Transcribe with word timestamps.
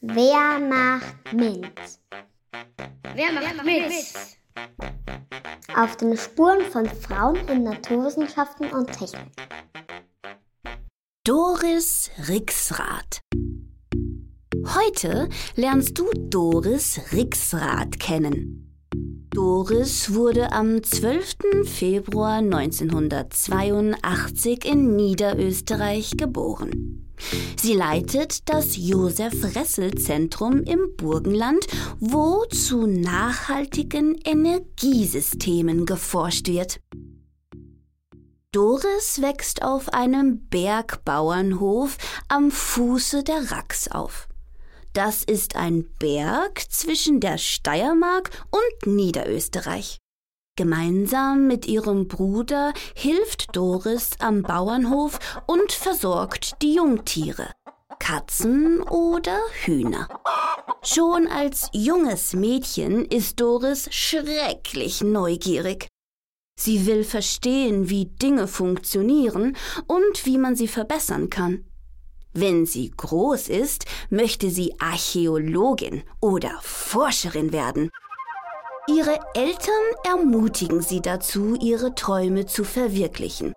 Wer 0.00 0.60
macht 0.60 1.32
mit? 1.32 1.72
Wer 3.14 3.32
macht 3.32 3.64
mit? 3.64 3.92
Auf 5.76 5.96
den 5.96 6.16
Spuren 6.16 6.60
von 6.70 6.86
Frauen 6.86 7.36
in 7.48 7.64
Naturwissenschaften 7.64 8.70
und 8.70 8.92
Technik. 8.92 9.32
Doris 11.24 12.10
Rixrath. 12.28 13.20
Heute 14.76 15.28
lernst 15.56 15.98
du 15.98 16.08
Doris 16.14 17.00
Rixrath 17.12 17.98
kennen. 17.98 18.67
Doris 19.30 20.14
wurde 20.14 20.52
am 20.52 20.82
12. 20.82 21.64
Februar 21.64 22.38
1982 22.38 24.64
in 24.64 24.96
Niederösterreich 24.96 26.16
geboren. 26.16 27.04
Sie 27.56 27.74
leitet 27.74 28.48
das 28.48 28.76
Josef 28.76 29.54
Ressel 29.54 29.92
Zentrum 29.94 30.62
im 30.62 30.96
Burgenland, 30.96 31.66
wo 31.98 32.44
zu 32.46 32.86
nachhaltigen 32.86 34.14
Energiesystemen 34.24 35.84
geforscht 35.84 36.48
wird. 36.48 36.80
Doris 38.52 39.20
wächst 39.20 39.62
auf 39.62 39.92
einem 39.92 40.48
Bergbauernhof 40.48 41.98
am 42.28 42.50
Fuße 42.50 43.24
der 43.24 43.50
Rax 43.50 43.88
auf. 43.88 44.27
Das 44.92 45.22
ist 45.22 45.56
ein 45.56 45.88
Berg 45.98 46.60
zwischen 46.70 47.20
der 47.20 47.38
Steiermark 47.38 48.30
und 48.50 48.94
Niederösterreich. 48.94 49.98
Gemeinsam 50.56 51.46
mit 51.46 51.66
ihrem 51.66 52.08
Bruder 52.08 52.72
hilft 52.96 53.54
Doris 53.54 54.10
am 54.18 54.42
Bauernhof 54.42 55.20
und 55.46 55.70
versorgt 55.70 56.60
die 56.62 56.74
Jungtiere, 56.74 57.52
Katzen 58.00 58.82
oder 58.82 59.38
Hühner. 59.62 60.08
Schon 60.82 61.28
als 61.28 61.70
junges 61.72 62.32
Mädchen 62.32 63.04
ist 63.04 63.38
Doris 63.38 63.88
schrecklich 63.92 65.00
neugierig. 65.02 65.86
Sie 66.58 66.86
will 66.86 67.04
verstehen, 67.04 67.88
wie 67.88 68.06
Dinge 68.06 68.48
funktionieren 68.48 69.56
und 69.86 70.26
wie 70.26 70.38
man 70.38 70.56
sie 70.56 70.66
verbessern 70.66 71.30
kann. 71.30 71.64
Wenn 72.40 72.66
sie 72.66 72.92
groß 72.96 73.48
ist, 73.48 73.86
möchte 74.10 74.50
sie 74.50 74.72
Archäologin 74.78 76.04
oder 76.20 76.56
Forscherin 76.62 77.52
werden. 77.52 77.90
Ihre 78.86 79.18
Eltern 79.34 79.84
ermutigen 80.04 80.80
sie 80.80 81.00
dazu, 81.00 81.56
ihre 81.60 81.96
Träume 81.96 82.46
zu 82.46 82.62
verwirklichen. 82.62 83.54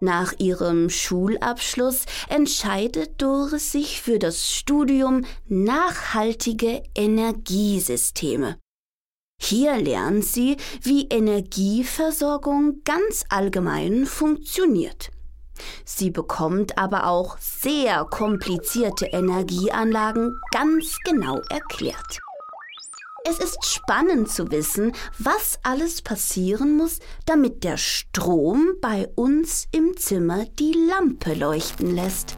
Nach 0.00 0.34
ihrem 0.38 0.90
Schulabschluss 0.90 2.06
entscheidet 2.28 3.22
Doris 3.22 3.70
sich 3.70 4.02
für 4.02 4.18
das 4.18 4.50
Studium 4.50 5.24
nachhaltige 5.46 6.82
Energiesysteme. 6.96 8.58
Hier 9.40 9.76
lernt 9.76 10.24
sie, 10.24 10.56
wie 10.82 11.06
Energieversorgung 11.06 12.82
ganz 12.84 13.24
allgemein 13.28 14.06
funktioniert. 14.06 15.12
Sie 15.84 16.10
bekommt 16.10 16.78
aber 16.78 17.06
auch 17.06 17.38
sehr 17.38 18.04
komplizierte 18.04 19.06
Energieanlagen 19.06 20.36
ganz 20.50 20.96
genau 21.04 21.40
erklärt. 21.48 22.20
Es 23.24 23.38
ist 23.38 23.64
spannend 23.64 24.30
zu 24.30 24.50
wissen, 24.50 24.92
was 25.18 25.58
alles 25.62 26.02
passieren 26.02 26.76
muss, 26.76 26.98
damit 27.24 27.62
der 27.62 27.76
Strom 27.76 28.74
bei 28.80 29.08
uns 29.14 29.68
im 29.70 29.96
Zimmer 29.96 30.44
die 30.58 30.72
Lampe 30.72 31.34
leuchten 31.34 31.94
lässt. 31.94 32.36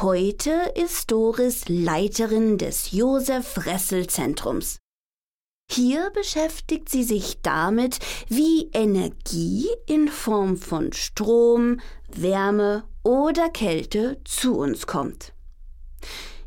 Heute 0.00 0.72
ist 0.74 1.10
Doris 1.10 1.68
Leiterin 1.68 2.58
des 2.58 2.92
Josef 2.92 3.66
Ressel 3.66 4.06
Zentrums. 4.06 4.78
Hier 5.70 6.10
beschäftigt 6.10 6.88
sie 6.88 7.04
sich 7.04 7.40
damit, 7.42 7.98
wie 8.28 8.70
Energie 8.72 9.66
in 9.86 10.08
Form 10.08 10.56
von 10.56 10.92
Strom, 10.92 11.80
Wärme 12.08 12.84
oder 13.02 13.50
Kälte 13.50 14.18
zu 14.24 14.56
uns 14.56 14.86
kommt. 14.86 15.32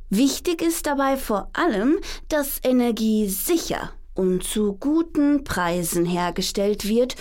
Wichtig 0.10 0.62
ist 0.62 0.88
dabei 0.88 1.18
vor 1.18 1.50
allem, 1.54 2.00
dass 2.30 2.60
Energie 2.64 3.30
sicher 3.30 3.92
und 4.16 4.44
zu 4.44 4.74
guten 4.74 5.44
Preisen 5.44 6.06
hergestellt 6.06 6.88
wird, 6.88 7.16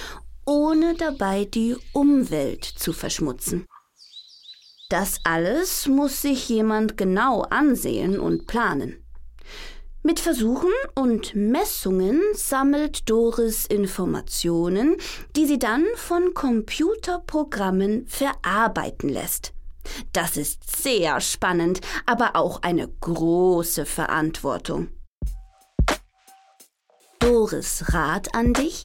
ohne 0.46 0.94
dabei 0.94 1.44
die 1.44 1.76
Umwelt 1.92 2.64
zu 2.64 2.92
verschmutzen. 2.92 3.66
Das 4.88 5.20
alles 5.22 5.86
muss 5.86 6.22
sich 6.22 6.48
jemand 6.48 6.96
genau 6.96 7.42
ansehen 7.42 8.18
und 8.18 8.48
planen. 8.48 9.04
Mit 10.02 10.18
Versuchen 10.18 10.72
und 10.94 11.34
Messungen 11.34 12.22
sammelt 12.32 13.10
Doris 13.10 13.66
Informationen, 13.66 14.96
die 15.36 15.44
sie 15.44 15.58
dann 15.58 15.84
von 15.94 16.32
Computerprogrammen 16.32 18.06
verarbeiten 18.06 19.10
lässt. 19.10 19.52
Das 20.14 20.38
ist 20.38 20.82
sehr 20.82 21.20
spannend, 21.20 21.82
aber 22.06 22.34
auch 22.34 22.62
eine 22.62 22.88
große 22.88 23.84
Verantwortung. 23.84 24.88
Doris 27.18 27.92
Rat 27.92 28.34
an 28.34 28.54
dich? 28.54 28.82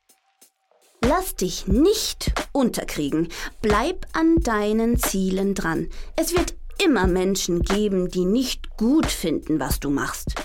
Lass 1.01 1.35
dich 1.35 1.65
nicht 1.65 2.33
unterkriegen. 2.51 3.29
Bleib 3.61 4.05
an 4.11 4.41
deinen 4.41 4.99
Zielen 4.99 5.55
dran. 5.55 5.87
Es 6.17 6.33
wird 6.33 6.55
immer 6.83 7.07
Menschen 7.07 7.61
geben, 7.61 8.09
die 8.09 8.25
nicht 8.25 8.75
gut 8.75 9.05
finden, 9.05 9.61
was 9.61 9.79
du 9.79 9.89
machst. 9.89 10.35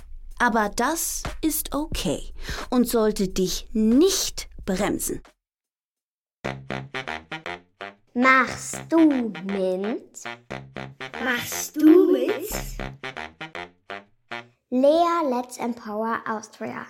Aber 0.43 0.71
das 0.71 1.23
ist 1.43 1.75
okay 1.75 2.33
und 2.71 2.89
sollte 2.89 3.29
dich 3.29 3.69
nicht 3.73 4.49
bremsen. 4.65 5.23
Machst 8.15 8.81
du 8.89 9.31
mit? 9.45 10.25
Machst 11.23 11.77
du 11.77 12.13
mit? 12.13 12.51
Lea 14.71 15.29
Let's 15.29 15.59
Empower 15.59 16.23
Austria. 16.27 16.87